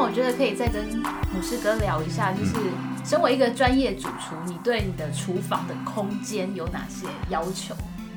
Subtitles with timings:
[0.00, 0.86] 那我觉得可以再跟
[1.34, 2.52] 姆士哥聊一下，就是
[3.04, 7.74] 身为一个专业主厨，你对你的厨房的空间有哪些要求？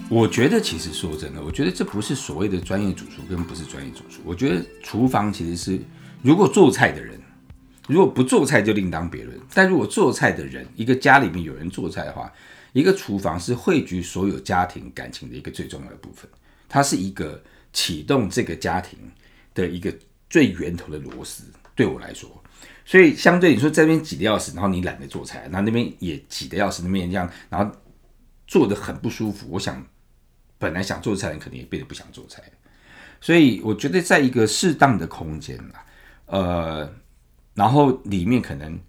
[0.07, 4.21] 我觉得其实说真的，我觉得这不是所谓的专业主厨跟不是专业主厨。
[4.23, 5.81] 我觉得厨房其实是，
[6.21, 7.19] 如果做菜的人，
[7.87, 9.35] 如果不做菜就另当别论。
[9.51, 12.31] 但如果做菜的人，一个家里面有人做菜的话，
[12.73, 16.29] 一个厨房是汇聚所有家庭感情的一个最重要的部分。
[16.69, 17.41] 它是一个
[17.73, 18.99] 启动这个家庭
[19.55, 19.91] 的一个
[20.29, 21.45] 最源头的螺丝。
[21.75, 22.29] 对我来说，
[22.85, 27.75] 所以相对你说这边挤得要死，然后你懒得做菜，然后那边也挤得要死，那边这样，然后
[28.47, 29.47] 做的很不舒服。
[29.49, 29.85] 我想，
[30.57, 32.43] 本来想做菜的人肯定也变得不想做菜。
[33.19, 35.85] 所以我觉得在一个适当的空间啊，
[36.25, 36.93] 呃，
[37.53, 38.79] 然后里面可能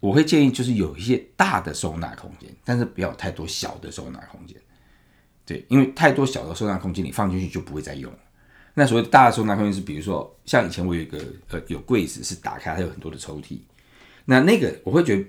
[0.00, 4.56] 我会建议就是有一些大的收纳空间，但是不要太多小的收纳空间。
[5.44, 8.18] 对，因为太多小的收纳空间你放进去就不会再用了。
[8.74, 11.18] 那所谓大的收纳空间是，比如说像以前我有一个
[11.50, 13.58] 呃有柜子是打开，它有很多的抽屉。
[14.24, 15.24] 那那个我会觉得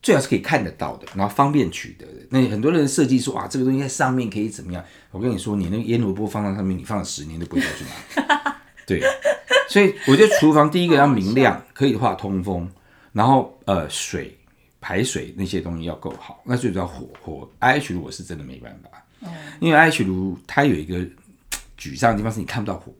[0.00, 2.26] 最好是可以看得到的，然后方便取得的。
[2.30, 4.82] 那很多人设计说啊，这个东西在上面可以怎么样？
[5.10, 8.56] 我跟你说，你那个腌萝卜放在上面，你放了十年都不会掉去哪。
[8.86, 9.02] 对，
[9.68, 12.66] 所以我觉得厨房第一个要明亮，可以的话通风，
[13.12, 14.38] 然后呃水
[14.80, 16.40] 排水那些东西要够好。
[16.46, 21.04] 那最主要火火 IH 炉我是真的没办法，因为 IH 炉它有一个。
[21.78, 22.92] 沮丧的地方是你看不到火，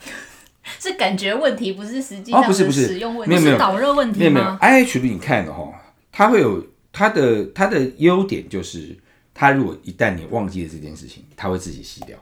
[0.78, 4.20] 是感觉问题，不是实际上的使用问题，没有导热问题吗？
[4.20, 4.46] 没有没有
[4.86, 5.72] ，IH 炉你看的哈，
[6.12, 8.96] 它会有它的它的优点就是，
[9.34, 12.16] 它如果一旦你忘记了这件事情，它会自己熄掉，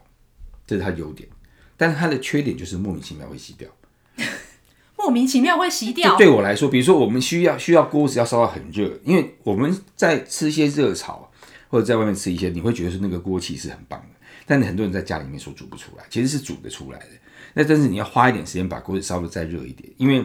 [0.66, 1.28] 这是它优点。
[1.77, 3.69] 但是它的缺点就是莫名其妙会熄掉，
[4.98, 6.16] 莫名其妙会熄掉。
[6.16, 11.30] 对我来说，比如说我们需要需要锅子要烧到很热，因为我们在吃一些热炒
[11.69, 14.17] 或者在外面吃一些，你会觉得说那个锅气是很棒的。
[14.49, 17.07] 但很多人在家里面说煮不出来，其实是煮得出来的。
[17.55, 20.25] 那但是你要花一点时间把锅子烧得再热一点，因为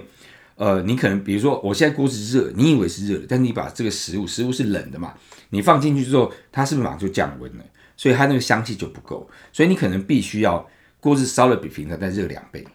[0.55, 5.13] 呃，你可能比如说我现在锅子热，你以为是热的，但是你把这个食物，食物是冷的嘛，
[5.49, 7.63] 你放进去之后，它是不是马上就降温了？
[7.97, 10.67] 所以它那个香气就不够，所以你可能必须要
[10.99, 12.65] 锅子烧得比平常再热两倍，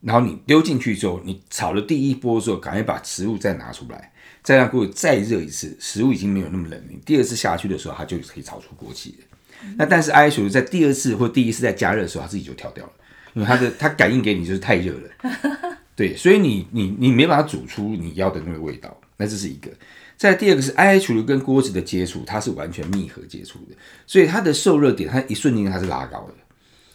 [0.00, 9.24] 然后你丢进去之后，你炒了第一波之后，赶快把食物再拿出来，再让锅子再热一次，食物已经没有那么冷，你第二次下去的时候，它就可以炒出锅气了。
[9.76, 12.92] 那但是 IH 炉在第二次或第一次在加热的时候，它自己就跳掉了，
[13.34, 18.96] 因为它的它感应给你就是太热了， 对，所以你你你没办法煮出你要的那个味道。
[19.16, 19.70] 那这是一个。
[20.16, 23.76] 再第二个是 IH 炉跟锅子的接触，它是完全密合接触的，
[24.06, 26.34] 所以它的受热点，它一瞬间它是拉高的，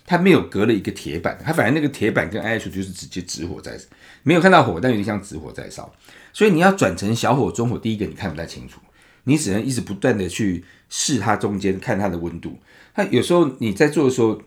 [0.05, 3.75] 它没有隔了一个铁板，它反正那个铁板跟 IH 就是直接直火在，
[4.21, 5.91] 没有看到火，但有点像直火在烧，
[6.33, 8.79] 所以你要转成小火、中火，第一个你看不太清楚。
[9.25, 12.57] 你只能一直不断的去试它中间，看它的温度。
[12.93, 14.41] 它有时候你在做的时候，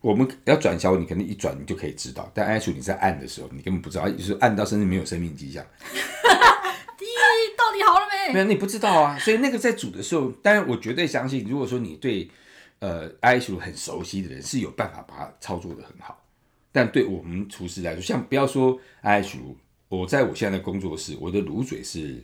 [0.00, 2.30] 我们要转小，你可能一转你就可以知道。
[2.32, 5.64] 但 IH 你在按的时候，你根本不知道，有时候按到甚至没有生命迹象。
[7.56, 8.34] 到底好了没？
[8.34, 9.18] 没有，你不知道啊。
[9.18, 12.30] 所以那个在煮的时候，当然我绝对相信，如果说你对
[12.78, 16.22] 呃 IH 很熟悉的人，是有办法把它操作的很好。
[16.70, 19.38] 但对我们厨师来说，像不要说 IH，
[19.88, 22.22] 我在我现在的工作室，我的炉嘴是。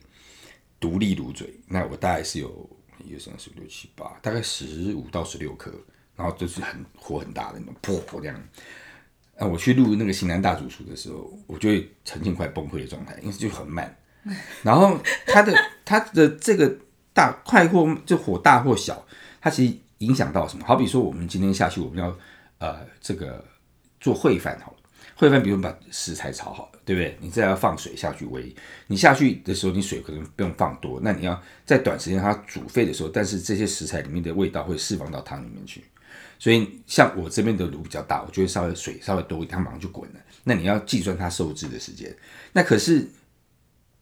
[0.85, 2.69] 独立炉嘴，那我大概是有
[3.03, 5.71] 一二三四五六七八，大概十五到十六颗，
[6.15, 8.39] 然后就是很火很大的那种破火这样。
[9.35, 13.97] 那我去录那个《型男大主厨》的时候，我就会呈现快崩溃的状态，因为就很慢。
[14.61, 15.51] 然后它的
[15.83, 16.77] 它的这个
[17.13, 19.03] 大快或就火大或小，
[19.41, 20.63] 它其实影响到什么？
[20.67, 22.15] 好比说我们今天下去，我们要
[22.59, 23.43] 呃这个
[23.99, 24.74] 做烩饭哦。
[25.17, 27.17] 烩饭，比如把食材炒好了，对不对？
[27.21, 28.53] 你再要放水下去煨，
[28.87, 35.83] 你下去的时候，你水可能不用放多，那你要在短时间它煮沸的时候，但是这些食材里面的味道会释放到汤里面去。
[36.37, 40.19] 所以像我这边的炉比较大，我就会稍微水稍微多一点，它马上就滚了。
[40.43, 42.13] 那你要计算它收汁的时间。
[42.51, 43.07] 那可是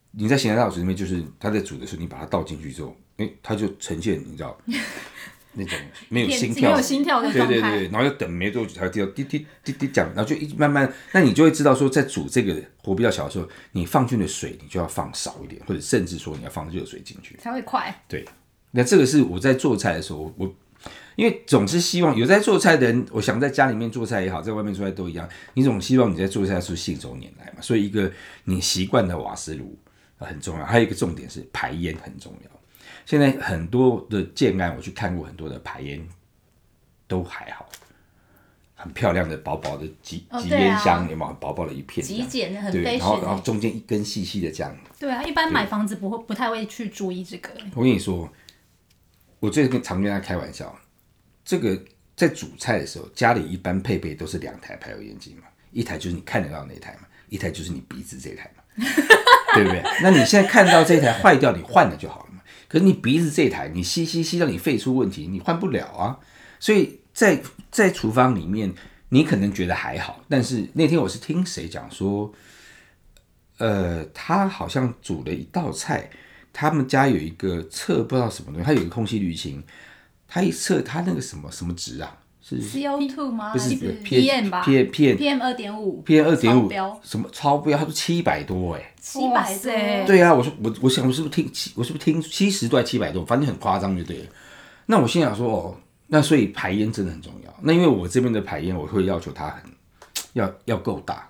[0.09, 4.59] 你在咸菜大主厨里面，就是它在煮的时候，你把它倒进去之后，诶，它就呈现你知道。
[5.53, 5.77] 那种
[6.09, 18.03] 没有心跳，没有心跳的状态，对对对，然后要等没多久才会滴到滴滴滴滴讲，然后就一直慢慢，那你就会知道说，在煮这个火比较小的时候，你放进的水你就要放少一点，或者甚至说你要放热水进去才会快。
[18.07, 18.25] 对，
[18.71, 20.53] 那这个是我在做菜的时候，我
[21.15, 28.11] 因为总是希望有在做菜的人，我想在家里面做菜也好，在外面做菜都一样，你总希望你在做菜的时候信手拈来嘛，所以一个
[28.45, 29.77] 你习惯的瓦斯炉
[30.17, 32.49] 很重要，还有一个重点是排烟很重要。
[33.05, 36.05] 现在很多的建案，我去看过很多的排烟，
[37.07, 37.67] 都还好，
[38.75, 41.33] 很漂亮的薄薄的集集烟箱，有没有？
[41.33, 44.75] 薄薄的一片，极简的很，对，然后然后中间一根细细的这样。
[44.99, 47.49] 对啊，一般买房子不会不太会去注意这个。
[47.75, 48.31] 我跟你说，
[49.39, 50.73] 我最近跟常跟他开玩笑，
[51.43, 51.77] 这个
[52.15, 57.07] 在煮菜的时候，家里一般配备都是两台排油烟机嘛，一台就是你看得到那台嘛。
[57.29, 58.63] 一台就是你鼻子这台嘛，
[59.55, 59.81] 对不对？
[60.03, 62.32] 那你现在看到这台坏掉，你换了就好了嘛。
[62.73, 66.17] 可你鼻子这台，你吸吸吸到你肺出问题，你换不了啊。
[66.59, 67.39] 所以在
[67.69, 68.73] 在厨房里面，
[69.09, 72.33] 你可能觉得还好，但是那天我是听谁讲说，
[73.59, 76.09] 呃，他好像煮了一道菜，
[76.51, 79.63] 他们家有一个测不知道什么东西，他有一个空气滤芯，
[80.27, 82.17] 他一测他那个什么什么值啊？
[82.61, 83.53] 是 CO2 吗？
[83.53, 83.69] 不是
[84.03, 86.69] PM 吧？PM PM 二点五，PM 二点五
[87.03, 87.77] 什么超标？
[87.77, 90.07] 他说七百多哎，七百多。
[90.07, 91.71] 对啊，我说我我想我是不是听七？
[91.75, 93.25] 我是不是听七十多还七百多？
[93.25, 94.25] 反正很夸张就对了。
[94.85, 95.77] 那我心想说哦，
[96.07, 97.53] 那所以排烟真的很重要。
[97.61, 99.63] 那因为我这边的排烟，我会要求它很
[100.33, 101.27] 要要够大，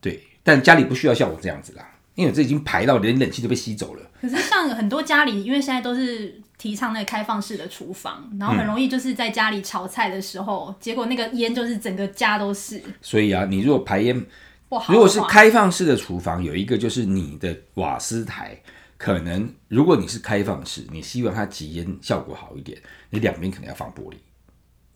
[0.00, 0.22] 对。
[0.42, 1.84] 但家里不需要像我这样子啦，
[2.16, 4.02] 因为这已经排到连冷气都被吸走了。
[4.20, 6.42] 可是像很多家里，因为现在都是。
[6.58, 12.82] 提倡那个开放式的厨房，然后很容易就是在家里炒菜的时候，嗯、结果那个烟就是整个家都是。
[13.02, 14.24] 所以啊，你如果排烟
[14.66, 18.58] 不好，如果是开放式的厨房，有一个就是你的瓦斯台，
[18.96, 22.80] 可能如果你是开放式，你希望它集烟效果好一点，
[23.10, 24.16] 你两边可能要放玻璃。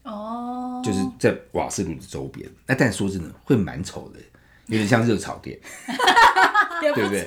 [0.05, 0.81] 哦。
[0.83, 4.21] 就是在瓦斯炉的周边，那但说真的会蛮丑的，
[4.69, 5.59] 有点像热炒店。
[6.83, 7.07] 也不错。
[7.07, 7.25] 对不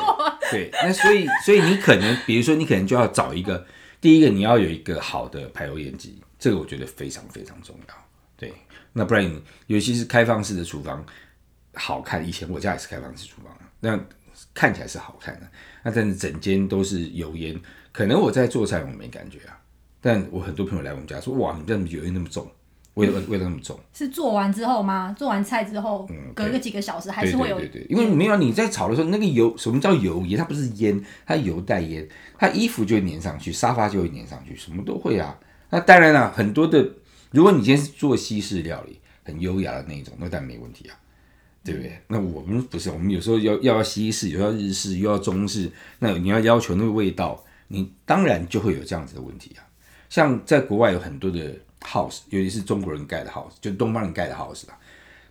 [0.51, 0.69] 对？
[0.69, 3.65] 对，那所以所以你可能，比如说你可能就要找一个。
[4.01, 7.95] 第一个，你要有一个好的排油烟机，这个我觉得非常非常重要。
[8.35, 8.51] 对，
[8.91, 9.23] 那不然，
[9.67, 11.05] 尤其是开放式的厨房，
[11.75, 12.27] 好看。
[12.27, 13.97] 以前我家也是开放式厨房，那
[14.53, 15.47] 看起来是好看的。
[15.83, 17.57] 那但是整间都是油烟，
[17.93, 19.57] 可能我在做菜我没感觉啊。
[20.01, 22.45] 但我很多朋友来我们家说，哇，你这油烟那么重。
[22.95, 25.15] 味道味道那么重，是做完之后吗？
[25.17, 27.57] 做完菜之后，嗯，隔个几个小时还是会有。
[27.57, 30.37] 对对对，因为没有你在炒的时候，那个油什么叫油烟？
[30.37, 32.07] 它不是烟，它油带烟，
[32.37, 35.35] 它衣服就会粘上去，沙发就会粘上去，什么都会啊。
[35.71, 36.87] 那当然了，啊，很多的，
[37.31, 40.93] 如果你今天是做西式料理，很优雅的那种，那当然没问题啊，
[41.63, 41.97] 对不对？
[42.07, 49.65] 那我们不是，我们有时候要要西式，有要日式，又要中式，那你要要求那个味道，你当然就会有这样子的问题啊。
[50.09, 51.55] 像在国外有很多的。
[51.83, 54.77] house，尤其是中国人盖的 house，就东方人盖的 house 啦。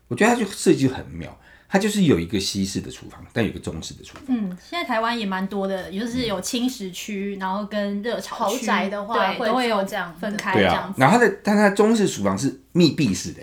[0.09, 1.35] 我觉得它就设计很妙，
[1.69, 4.25] 它就是有一个西式的厨房，但有一个中式的厨房。
[4.29, 8.59] 嗯，现在台湾也蛮多的，就是有轻食区，然后跟热炒区。
[8.59, 10.53] 豪宅的话，对，都会有这样分开。
[10.53, 13.41] 对啊，然后它的，但它中式厨房是密闭式的，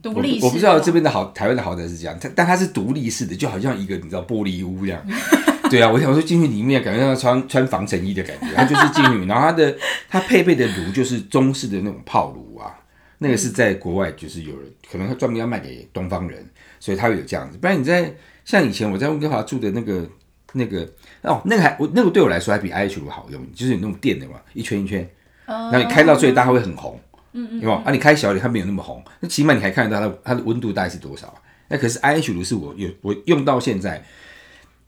[0.00, 0.46] 独立式的。
[0.46, 5.04] 我不知道这边的豪台湾的豪宅是这样，但但它是独立式的，就好像一个你知道玻璃屋这样。
[5.70, 9.74] 对啊，我想说进去里面感觉像穿穿防尘衣的感觉，它就是进去，然后它的
[10.08, 12.74] 它配备的炉就是中式的那种炮炉啊，
[13.18, 16.46] 那个是在国外就是有人可能他专门要卖给东方人，
[16.78, 17.56] 所以他会有这样子。
[17.56, 18.14] 不然你在
[18.44, 20.06] 像以前我在温哥华住的那个
[20.52, 20.86] 那个
[21.22, 25.08] 哦，那个还我那个对我来说还比 IH 炉好用，就是有那种电的嘛，一圈一圈，
[25.46, 27.00] 然后你开到最大它会很红，
[27.32, 27.72] 嗯嗯，有？
[27.72, 31.34] 啊，你开小一点它没有那么红，那起码你还看得到它它的温度大概是多少啊？
[31.68, 34.04] 那可是 IH 炉是我有我用到现在。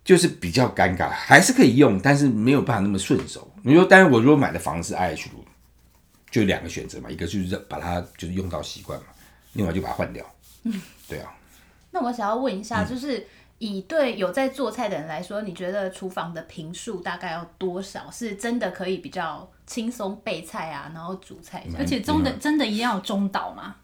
[0.07, 3.53] 就是比较尴尬，还是可以用，但是没有办法那么顺手。
[3.63, 5.45] 你说，但是我如果买的房子 IH 炉，
[6.31, 9.07] 就两个选择嘛，一个就是把它就是用到习惯嘛，
[9.55, 10.25] 另外就把它换掉。
[10.63, 11.35] 嗯， 对啊。
[11.91, 13.27] 那我想要问一下，就是
[13.59, 23.75] 以对有在做菜的人来说，你觉得厨房的平数大概要多少，是真的可以比较轻松备菜啊，然后煮菜，而且中的真的一定要有中岛吗？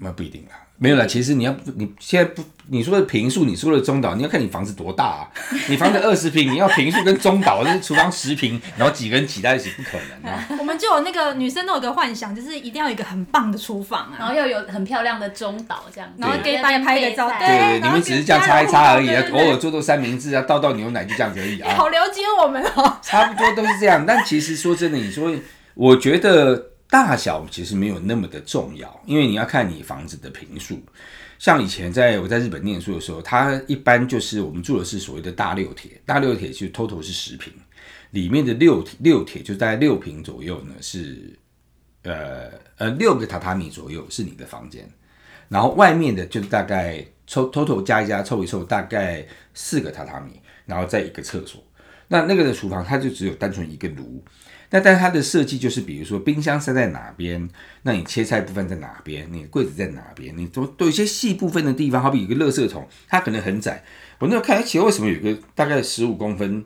[0.00, 0.56] 那不一定啦。
[0.82, 5.28] 没有啦，其实你要你现在不你说的平数，你说的中岛，你要看你房子多大啊。
[5.68, 10.42] 你房子二十平，你要平数跟中岛，就是厨房十平，然后几个人挤在一起，不可能啊。
[10.58, 17.28] 我们就有那个女生都有个幻想，就是一定要有一个很棒的厨房啊，然后要有很漂亮的中岛这样，然后给大家拍个照。
[17.38, 21.74] 对，对对，你们只是这样擦一擦而已啊，偶尔做做三明治啊，倒倒牛奶就这样子而已啊。
[21.76, 22.96] 好了解我们哦。
[23.02, 25.30] 差不多都是这样，但其实说真的，你说
[25.74, 30.82] 我觉得大小其实没有那么的重要，因为你要看你房子的坪数。
[31.38, 37.50] 像以前在我在日本念书的时候，它一般就是我们住的是所谓的大六铁，大六铁就 total 是十坪，
[38.10, 41.38] 里面的六六铁就大概六坪左右呢，是
[42.02, 44.86] 呃呃六个榻榻米左右是你的房间，
[45.48, 51.62] 然后外面的就大概凑 total 加一加凑一凑大概四个榻榻米，然后再一个厕所，
[52.08, 54.22] 那那个的厨房它就只有单纯一个炉。
[54.72, 57.48] 那但是它的设计就是，比如说冰箱塞在哪边，
[57.82, 63.82] 那你切菜部分在哪边，你柜子在哪边，你都都有一些细部分的地方，好比有个垃圾桶，它可能很窄。
[64.20, 66.64] 我那时候看，其实为什么有个大概十五公分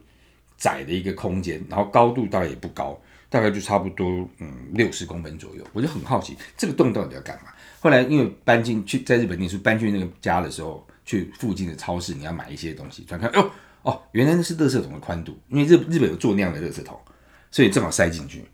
[0.59, 7.51] 窄的一个空间，然后高度大概也不高，大概就差不多嗯六十公分左右，我就很好奇这个洞到底要干嘛。
[7.81, 17.01] 后来因为搬进去在日本念书，搬去那个家的时候，去附近的超市你要买一些东西，转看哦哦，原来那是垃圾桶的宽度，因为日日本有做那样的垃圾桶。
[17.55, 18.45] 所以正好塞进去，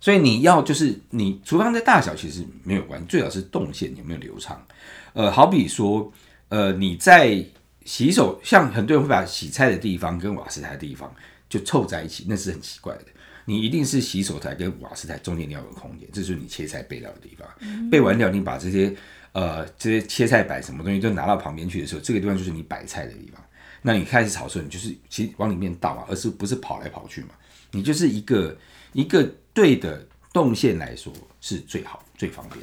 [0.00, 4.66] 所以你要就是你厨房的大小其实没有关系，最好是动线有没有流畅。
[5.12, 6.10] 呃，好比说，
[6.48, 7.44] 呃，你在
[7.84, 11.14] 洗手，像很多人会把洗菜的地方跟瓦斯台的地方
[11.46, 13.04] 就凑在一起，那是很奇怪的。
[13.44, 17.46] 你一定是洗手台跟瓦斯台中间你要有空间，这就是你切菜备料的地方。
[17.60, 18.96] 嗯、备完料，你把这些
[19.32, 23.44] 呃这些切菜板什么东西都拿到旁边去的时候，这个地方就是你摆菜的地方。
[23.82, 27.28] 那你开始炒的时候，你就是其实往里面倒嘛，而是不是跑来跑去嘛？
[27.70, 28.56] 你就是一个
[28.92, 29.22] 一个
[29.52, 32.60] 对的动线来说是最好最方便。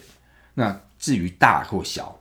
[0.54, 2.18] 那至于大或小，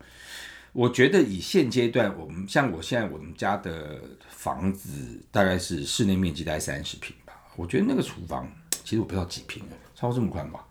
[0.73, 4.91] 我觉得以现阶段我们像我现在我们家的房子
[5.31, 7.33] 大概是室内面积大概三十平吧。
[7.57, 8.51] 我觉得那个厨房
[8.83, 9.63] 其实我不知道几平，
[9.95, 10.67] 超过这么宽吧，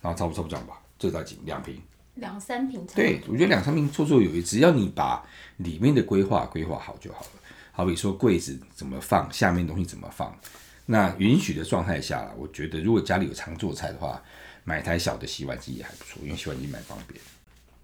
[0.00, 1.80] 然后差不多差不多这样吧，这大几两平，
[2.14, 2.84] 两三平。
[2.94, 5.22] 对，我觉得两三平绰绰有余，只要你把
[5.58, 7.28] 里面的规划规划好就好了。
[7.72, 10.34] 好比说柜子怎么放，下面东西怎么放，
[10.86, 14.22] 那允许的状态下，我觉得如果家里有常做菜的话，
[14.64, 17.20] 买台小的洗碗机也还不错，因为洗碗机蛮方便。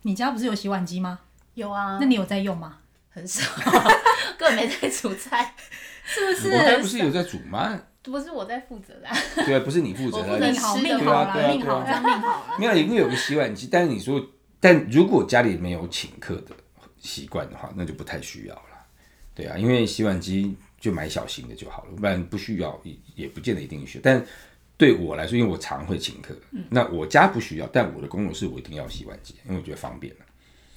[0.02, 1.20] 你家不是有洗碗机吗？
[1.54, 1.98] 有啊。
[2.00, 2.78] 那你有在用吗？
[3.10, 3.42] 很少，
[4.38, 5.54] 根本没在煮菜，
[6.02, 6.50] 是不是？
[6.50, 7.78] 我还不是有在煮吗？
[8.02, 9.08] 不是我在负责的，
[9.44, 12.56] 对啊，不是你负责的，命好命好了，命好命好了。
[12.58, 14.20] 没有，因为有个洗碗机，但是你说，
[14.58, 16.56] 但如果家里没有请客的
[16.98, 18.62] 习惯的话，那就不太需要了。
[19.34, 24.02] 对啊，因为洗碗机就买小型的就好了，不然不需要也也不见得一定需要。
[24.02, 24.22] 但
[24.76, 26.34] 对我来说，因为我常会请客，
[26.68, 30.12] 那我家不需要，但我的工作室我一定要洗碗机，因为我觉得方便。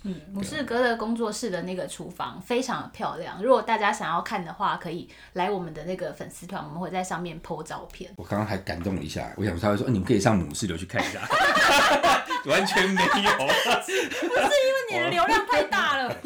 [0.03, 3.41] 嗯，姆士格的工作室的那个厨房非常漂亮。
[3.41, 8.13] 如果大家想要看的话，可以来我们的那个粉丝团，我们会在上面 po 照片。
[8.15, 11.27] 我刚刚还感动了一下，我想他会说，你们可以上姆士流去看一下，
[12.45, 16.15] 完全没有，不是因为你的流量太大了，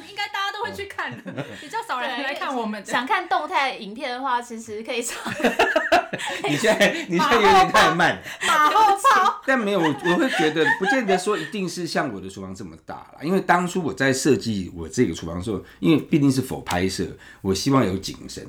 [1.62, 2.84] 比较少人来看我们。
[2.86, 5.18] 想看动态影片的话，其实可以上。
[6.50, 9.42] 你现在 你现在有点太慢，马后炮。
[9.46, 17.06] 但没有，我我会觉得不见得说一定是像我的厨房这么大了，因为当初我在设计我这个厨房的时候，因为毕竟是否拍摄，
[17.42, 18.46] 我希望有景深，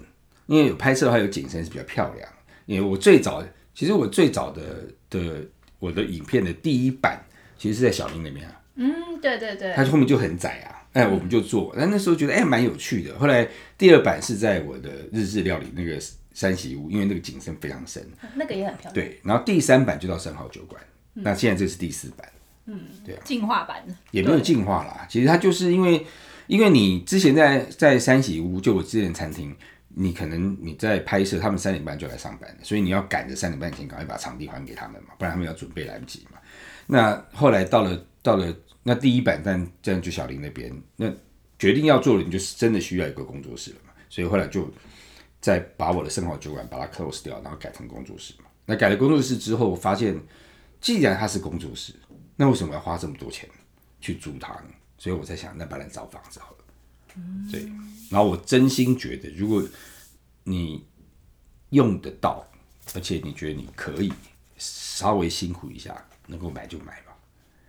[0.47, 2.28] 因为有拍摄的话有景深是比较漂亮。
[2.66, 3.42] 因为我最早，
[3.75, 4.62] 其实我最早的
[5.09, 5.42] 的
[5.78, 7.20] 我的影片的第一版，
[7.59, 8.61] 其实是在小林那边啊。
[8.76, 9.73] 嗯，对对对。
[9.75, 13.18] 它后面就很窄啊，哎，我们就做，但那时候觉得哎蛮有趣的。
[13.18, 16.00] 后来第二版是在我的日式料理那个。
[16.32, 18.00] 山喜屋，因为那个景深非常深，
[18.37, 18.94] 那个也很漂亮。
[18.94, 20.80] 对，然后第三版就到生蚝酒馆，
[21.16, 22.26] 嗯、那现在这是第四版，
[22.66, 25.04] 嗯，对啊，进化版也没有进化啦。
[25.11, 26.06] 其实它就是因为，
[26.47, 29.54] 因为你之前在在山喜屋，就我之前餐厅，
[29.88, 36.38] 你可能你在拍摄，他们三点半就来上班，所以你要赶着三点半前赶快把场地还给他们嘛，不然他们要准备来不及嘛。
[36.87, 38.54] 那后来到了到了
[38.90, 41.06] 那第一版，但这样就小林那边，那
[41.59, 44.68] 决定要做的，你就是真的需要一个工作室了嘛，所以后来就。
[45.42, 48.44] 再把我的生活酒馆把它 close 掉，然后改成工作室嘛。
[48.66, 50.14] 那改了工作室之后，我发现
[50.82, 51.94] 既然它是工作室，
[52.37, 53.49] 那为什么要花这么多钱
[54.02, 54.68] 去租它呢？
[54.99, 56.56] 所以我在想，那把它找房子好了。
[57.50, 57.62] 对。
[58.11, 59.66] 然后我真心觉得，如果
[60.44, 60.87] 你
[61.70, 62.47] 用得到，
[62.94, 64.12] 而且你觉得你可以
[64.59, 67.16] 稍微辛苦一下，能够买就买吧。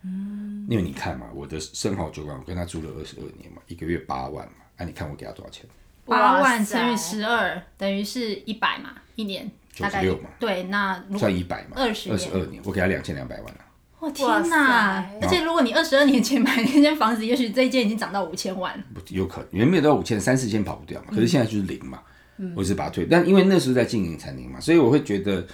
[0.03, 4.53] 嗯，因为你看嘛，我的生蚝酒馆，我跟他租了二十二年嘛，一个月八万嘛。
[4.77, 5.65] 那、啊、你看我给他多少钱？
[6.05, 10.29] 八万乘以十二等于是一百嘛，一年大概九十六嘛。
[10.39, 13.59] 对，那算一百嘛，二十二年，我给他两千两百万了。
[13.99, 15.07] 哇天哪！
[15.21, 18.83] 而且如果你二十二年前买那间房子，也许这一间已经涨到五千万。
[18.95, 21.09] 不，有可能原本都要五千，三四千跑不掉嘛。
[21.11, 22.01] 可是现在就是零嘛，
[22.37, 23.05] 嗯、我只是把它退。
[23.05, 25.45] 但因为那时候在经营餐厅嘛，所以我会觉得，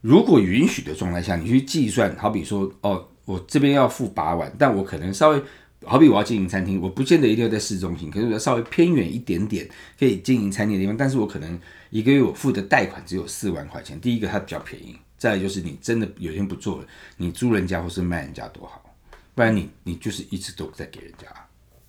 [0.00, 5.42] 如果允许的状态下，你去计算，好比说，哦，我这边要付八万，但我可能稍微。
[5.86, 9.66] 好比我要经营餐厅，我不见得一定要在市中心，可是我要稍微偏远一点点
[9.98, 10.94] 可以经营餐厅的地方。
[10.94, 11.58] 但是我可能
[11.88, 13.98] 一个月我付的贷款只有四万块钱。
[13.98, 18.94] 第一个它比较便宜，再来就是你真的有天不做了，你租人家或是卖人家多好，
[19.34, 21.26] 不然你你就是一直都在给人家。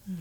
[0.06, 0.20] 嗯，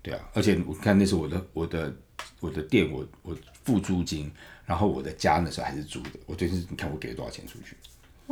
[0.00, 1.94] 对啊，而且我看那是我的我的
[2.40, 4.30] 我的店，我我付租金，
[4.64, 7.76] 然后我的家那时候还是租的，我最近你看我给了多少钱出去？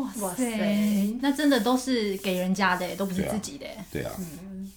[0.03, 3.67] 哇塞，那真的都是给人家的，都不是自己的。
[3.93, 4.05] 对啊。
[4.05, 4.73] 对啊嗯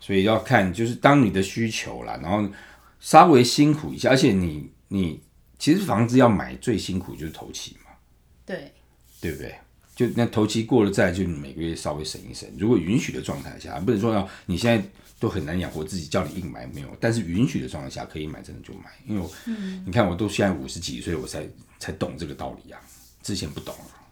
[0.00, 2.46] 所以要看，就是当你的需求啦，然后
[3.00, 5.18] 稍微辛苦一下，而且你你
[5.58, 7.90] 其实房子要买最辛苦就是头期嘛，
[8.44, 8.70] 对，
[9.18, 9.54] 对不对？
[9.96, 12.46] 就那头期过了再，就你每个月稍微省一省。
[12.58, 14.86] 如果允许的状态下，不能说要你现在
[15.18, 18.90] 都很难养活自己，叫你硬买没有，但是允许的状态下可以买，真的就买。
[19.06, 22.78] 因为我，嗯、你看我都现在五十几岁，我才才懂这个道理啊，
[23.22, 24.03] 之前不懂啊。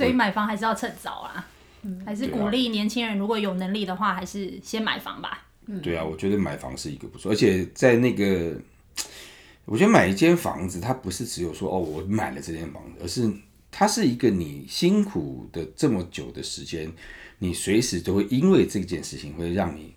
[0.00, 1.46] 所以买房还是要趁早啊。
[1.82, 5.46] 嗯，还是鼓励年轻人，如果有能力的话，还是先买房吧。
[5.66, 8.54] 嗯，对啊，我觉得买房是一个不错，而且在那个，
[9.66, 13.30] 我觉得买一间房子，它不是只有说哦，我买了这间房子，而是
[13.70, 16.90] 它是一个你辛苦的这么久的时间，
[17.38, 19.94] 你随时都会因为这件事情会让你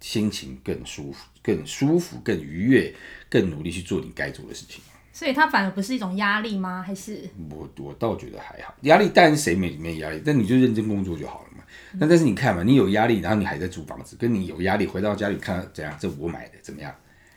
[0.00, 2.94] 心情更舒服、更舒服、更愉悦、
[3.28, 4.82] 更努力去做你该做的事情。
[5.12, 6.82] 所以它反而不是一种压力吗？
[6.82, 11.62] 还是我我倒觉得还好，压力当然谁没没压力，但你就认真工作就好了嘛。
[11.92, 16.94] 那、嗯、但是你看嘛，你有压力，然后你还在租房子，跟你有压力回到家里看怎样，这我买的怎么样？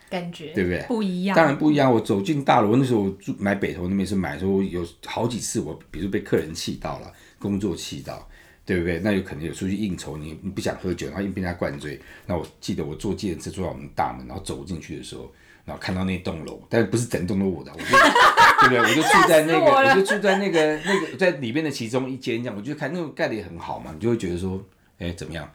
[0.10, 0.82] 感觉对不对？
[0.88, 1.91] 不一样，当然不一样。
[1.91, 8.25] 我走进大楼那时候，我住买北投那边是买的时候，有好几次我比如被客人气到了，工作气到，
[8.65, 9.00] 对不对？
[9.00, 12.00] 那有可能有出去应酬，你你不想喝酒，然后又被人家灌醉。
[12.25, 15.29] 那我记得我坐计程车坐到我们大门，然后走进去的时候。
[15.65, 17.86] 然后看到那栋楼，但是不是整栋楼我的，我就
[18.62, 18.79] 对不对？
[18.79, 24.63] 我就住在那个，我，我就住在那个 那个在里面的其中一间这样，我就看那个盖的也很好嘛，你就会觉得说，
[25.00, 25.51] 哎，怎么样？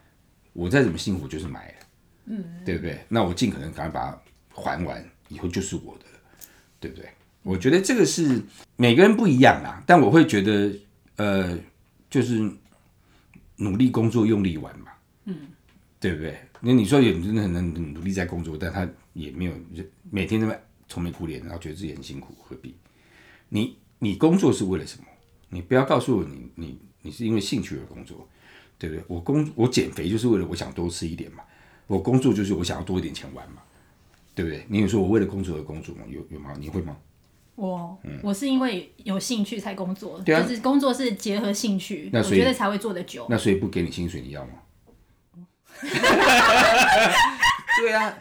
[0.53, 1.73] 我再怎么幸福就是买了，
[2.25, 2.99] 嗯，对不对？
[3.07, 6.05] 那我尽可能赶快把它还完，以后就是我的，
[6.79, 7.09] 对不对？
[7.43, 8.41] 我觉得这个是
[8.75, 10.71] 每个人不一样啦，但我会觉得，
[11.15, 11.57] 呃，
[12.09, 12.51] 就是
[13.55, 14.91] 努力工作，用力玩嘛，
[15.25, 15.47] 嗯，
[16.01, 16.35] 对不对？
[16.59, 19.53] 那你说有人真的很很努力在工作，但他也没有
[20.09, 22.75] 每天都在愁眉苦脸，然后觉得自己很辛苦，何必？
[23.47, 25.05] 你你工作是为了什么？
[25.49, 28.27] 你不要告诉我你你你是因为兴趣而工作，
[28.79, 29.03] 对不对？
[29.07, 31.43] 我工我减肥就是为了我想多吃一点嘛，
[31.87, 33.61] 我工作就是我想要多一点钱玩嘛，
[34.33, 34.65] 对不对？
[34.67, 36.01] 你有说我为了工作而工作吗？
[36.09, 36.53] 有有吗？
[36.59, 36.97] 你会吗？
[37.55, 43.27] 我、嗯、我是因为有兴趣才工作，对啊、就是工作是结合兴趣，我觉得才会做得久。
[43.29, 44.53] 那所以不给你薪水，你要吗？
[47.79, 48.13] 对啊，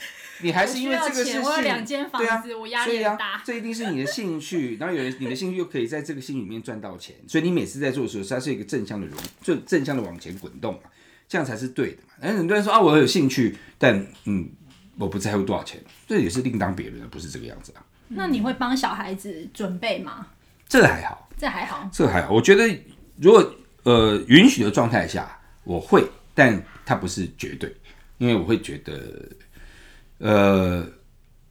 [0.43, 3.33] 你还是因为这个是我两间房子，我压力很大。
[3.33, 10.81] 啊、这一定是你的兴趣，然后有人你的兴趣又可以在这个兴趣里面赚到钱，所以你每次在做的时候，它是一个正向的融，正正向的往前滚动嘛，
[11.29, 12.15] 这样才是对的嘛。
[12.23, 14.49] 哎，很多人说啊，我有兴趣，但嗯，
[14.97, 17.85] 我不在乎多少钱，这也是另当别论的，不是这个样子啊。
[18.09, 20.27] 那你会帮小孩子准备吗？
[20.69, 22.33] 这个还好，这还好，这个还好。
[22.33, 22.67] 我觉得
[23.21, 26.03] 如果呃允许的状态下，我会。
[26.35, 27.75] 但它不是绝对，
[28.19, 29.29] 因为我会觉得，
[30.19, 30.87] 呃，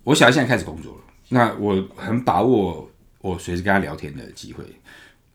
[0.03, 2.89] 我小孩现在开始工作了，那我很把握
[3.19, 4.63] 我随时跟他聊天的机会。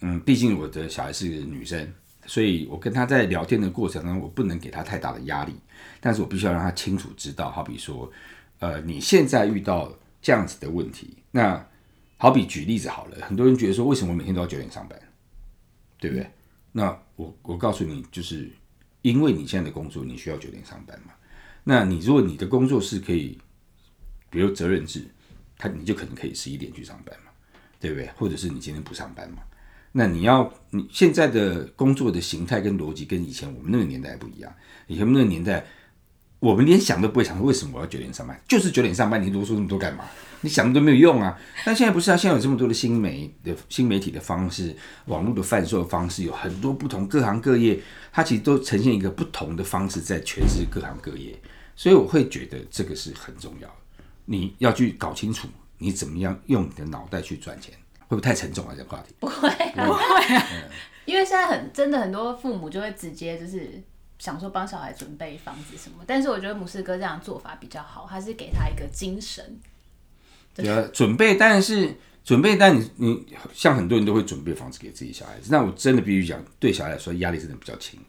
[0.01, 1.93] 嗯，毕竟我的小孩是女生，
[2.27, 5.55] 所以我跟他在聊天的过程中，我不能给他太大的压力，
[6.01, 8.11] 但是我必须要让他清楚知道，好比说，
[8.59, 11.65] 呃，你现在遇到这样子的问题，那
[12.17, 14.99] 好比举例子好了，很多人觉得说，为什么我每天都要九点上班，
[15.99, 16.29] 对不对？
[16.73, 18.51] 那我我告诉你，就是。
[19.05, 21.13] 因为你现在的工作，你需要九点上班嘛？
[21.63, 23.39] 那你如果你的工作是可以，
[24.31, 25.05] 比如责任制，
[25.59, 27.31] 他你就可能可以十一点去上班嘛，
[27.79, 28.09] 对不对？
[28.17, 29.43] 或者是你今天不上班嘛？
[29.93, 34.51] 那你要你现在的工作的形态跟逻辑跟以前我们那个年代不一样，
[34.87, 35.65] 以前那个年代。
[36.45, 38.39] 我们连想都不会想，为什么我要九点上班？
[38.47, 40.05] 就是九点上班，你啰嗦那么多干嘛？
[40.43, 41.41] 你想都没有用啊！
[41.65, 44.77] 但现在不是啊，现在有这么多的新媒的新媒体的方式，
[45.07, 47.81] 网络的贩售的方式，有很多不同各行各业，
[48.13, 51.35] 它其实都呈现一个不同的方式在诠释各行各业。
[51.75, 58.75] 所以我会觉得这个是很重要的，你要去搞清楚你怎么样用你的脑袋去赚钱，会不会太沉重啊？
[58.77, 60.47] 这个话题不会，不会啊，
[61.07, 63.83] 因为现在很真的很多父母就会直接就是。
[64.25, 69.61] 想说帮小孩准备房子什么，但是我觉得姆斯哥这样做法比较好，还是给他一个精神。
[70.55, 78.01] 对啊，准备但是准备，但你你像很多人都会准备房子给自己小孩子，那我真的必须讲，对小孩来说压力真的比较轻，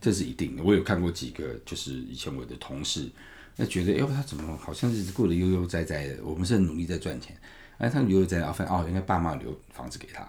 [0.00, 0.62] 这是一定的。
[0.62, 3.10] 我有看过几个，就是以前我的同事，
[3.56, 7.36] 那觉得哎呦他怎么好像日子过得悠悠哉哉的，我们是很努力在赚钱，
[7.76, 10.26] 哎他悠悠哉哉，发现哦，应该爸妈留房子给他，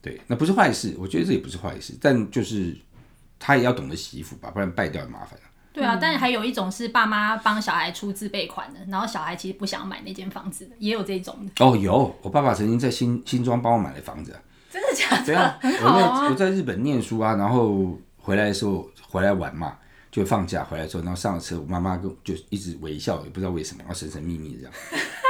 [0.00, 2.74] 对，那不是坏事，我觉得这也不是坏事，但就是。
[3.42, 5.36] 他也要懂得洗衣服吧，不然败掉也麻烦。
[5.72, 11.64] 对啊，但还有一种是爸妈帮小孩出自备款的，然后小孩其实不想买那间房子的，也有这种的。
[11.64, 14.38] 哦，有，我爸爸曾经在新新庄帮我买了房子。
[14.70, 15.26] 真的假的？
[15.26, 19.76] 对啊，我在 我在日本念书啊，然后回来的时候回来玩嘛，
[20.10, 24.72] 就放假回来之后，然后上了车，我妈妈跟就一直微笑，也不知道为什么，然后神神秘秘这样。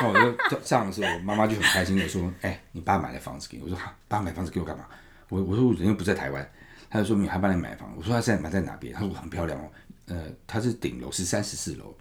[0.01, 4.85] 那 我就上的时候，我妈妈就很开心的说：“哎、欸，你爸买了房子给我。”我说：“，爸买房子给我干嘛？”
[5.31, 6.51] 我我说：“我人又不在台湾。”
[6.93, 9.65] 他就说：“你还帮你买房？”我说：“他现在买在哪边？”他说：“很漂亮哦，
[10.09, 11.97] 呃，他是顶楼，是三十四楼，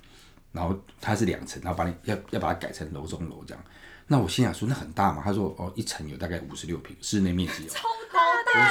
[0.52, 3.64] 然后它是两层，然后把你要要把它改成楼中楼这样。”
[4.06, 8.20] 那我心想说：“那很大嘛？”他说：“哦，一层有大概五十六平，室内面积有。”超大！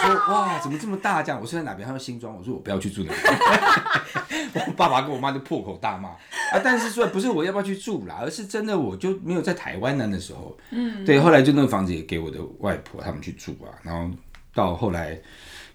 [0.09, 1.23] 我说：“哇，怎么这么大？
[1.23, 4.53] 这样？”我说：“在哪边？”他说：“新庄。”我说：“我不要去住那边。
[4.69, 6.61] ”我爸爸跟我妈就破口大骂啊！
[6.63, 10.55] 但是说不是我要不要去住啦，而是真的我就没有在台湾呢那时候。
[10.71, 14.15] 嗯，对，后来就那个房子也给我的外婆他们去住啊，然后
[14.53, 15.19] 到后来。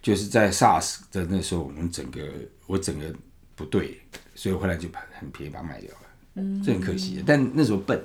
[0.06, 2.22] 就是在 SARS 的那时候，我们整个
[2.68, 3.12] 我整个
[3.56, 4.00] 不对，
[4.36, 4.88] 所以后来就
[5.20, 7.24] 很便宜把它卖掉了，嗯，这很可惜。
[7.26, 8.00] 但那时候笨，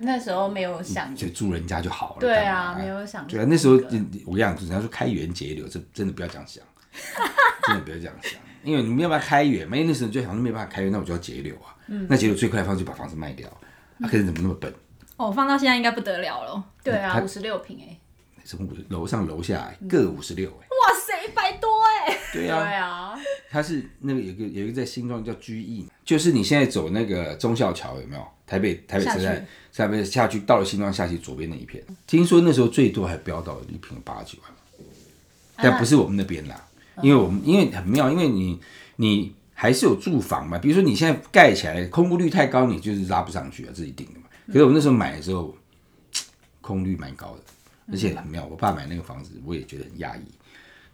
[0.00, 2.20] 那时候没有想就住人家就好了。
[2.20, 3.26] 对啊，没有想。
[3.26, 6.64] 对啊，那时候我跟你讲，人家说开源节流，这真的不要这样想，
[7.68, 8.40] 真的不要这样想。
[8.64, 11.76] 因为你没有办法开源嘛，因为那时候就好像没有办法开源，那我就要节流啊。
[11.88, 13.46] 嗯，那节流最快的方式就把房子卖掉。
[13.50, 14.72] 啊，可是怎么那么笨？
[15.18, 16.64] 哦，放到现在应该不得了了。
[16.82, 17.98] 对啊，五十六平哎。
[18.44, 18.84] 什么五十？
[18.88, 20.66] 楼上楼下各五十六哎。
[20.66, 22.18] 哇塞，一百多哎。
[22.32, 22.64] 对啊。
[22.64, 23.18] 对啊。
[23.50, 28.26] 它是那个有个有一个在新庄叫居易，就是你现在走那个忠孝桥有没有？
[28.46, 34.52] 台北台北车站下面下去到了新庄下去左边那一片，听说那时候最多还飙到了一瓶八九万，
[35.56, 36.62] 但不是我们那边啦，
[37.02, 38.60] 因为我们因为很妙，因为你
[38.96, 44.26] 你还是有住房嘛，比如说你现在盖起来空屋率太高，你就是拉不上去啊，这是一定的嘛。
[44.48, 45.56] 可是我们那时候买的时候，
[46.60, 47.42] 空率蛮高的，
[47.90, 48.44] 而且很妙。
[48.44, 50.24] 我爸买那个房子，我也觉得很讶异。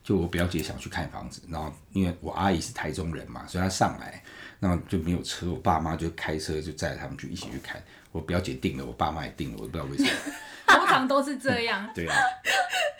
[0.02, 4.22] 就我表姐想去看房子，然后因为我阿姨是台中人嘛，所以她上来，
[4.58, 7.82] 那么就没有车，我爸妈就开车就载他们去一起去看。
[8.10, 10.10] 我表姐订了，我爸妈也订了，我不知道为什么。
[10.66, 11.86] 通常都是这样。
[11.94, 12.14] 对啊。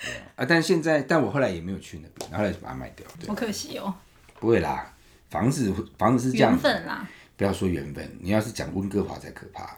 [0.02, 3.06] 对啊，啊，但现在，但我后来也没有去那边，后来就把它卖掉。
[3.26, 3.94] 好可惜哦。
[4.38, 4.94] 不会啦，
[5.30, 6.52] 房子房子是这样。
[6.52, 7.08] 缘分啦。
[7.38, 9.74] 不要说缘分，你要是讲温哥华才可怕。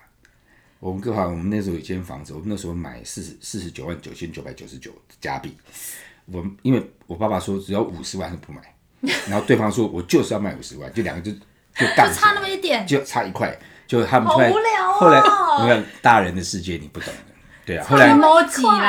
[0.80, 4.90] 温哥华，我们那时候有一间房子，我们那时候买四十四十九万九千九百九十九
[5.20, 5.54] 加币。
[6.26, 8.62] 我因为我爸爸说只要五十万是不买，
[9.28, 14.48] 然后对方说我就是要卖五十万，就两个就就差那么一点，就差一块，就他们出来。
[14.48, 14.94] 好无聊哦。
[15.00, 15.20] 后来
[15.62, 17.34] 你看大人的世界你不懂的，
[17.66, 17.86] 对啊。
[17.86, 18.16] 后来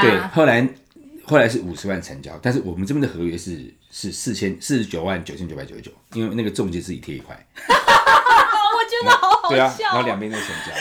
[0.01, 0.69] 对，后来
[1.25, 7.35] 后来是五十万成交，但是我们这边的合约是是四千四十九万九千九百九十九，因为那个中介自己贴一块。
[7.67, 7.69] 我
[8.89, 9.55] 觉得好好笑。
[9.55, 10.73] 对啊，然后两边都成交。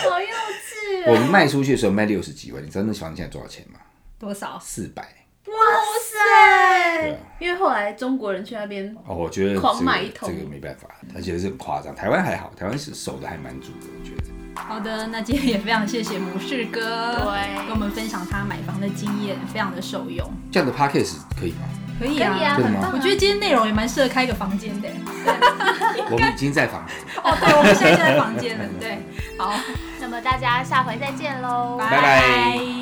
[1.07, 3.79] 我们卖出去的时候卖六十几万，你知道那房子现在多少钱吗？
[4.19, 4.59] 多少？
[4.63, 5.03] 四百。
[5.47, 5.55] 哇
[6.01, 7.19] 塞！
[7.39, 11.95] 因为后来中国人去那边，哦，我觉得狂买一桶，这个没办法，而且是很夸张。
[11.95, 14.31] 台湾还好，台湾是守的还蛮住的，我觉得。
[14.55, 16.81] 好的，那今天也非常谢谢模式哥，
[17.17, 20.31] 对，跟我们分享他买房的经验，非常的受用。
[20.53, 21.69] 这样的 podcast 可以吗？
[21.99, 22.91] 可以啊，真的吗？
[22.93, 24.89] 我觉得今天内容也蛮适合开一个房间的。
[26.11, 26.96] 我们已经在房间。
[27.23, 28.64] 哦，对，我们现在就在房间了。
[28.81, 28.99] 对，
[29.38, 29.53] 好，
[30.01, 32.80] 那么大家下回再见喽，拜拜。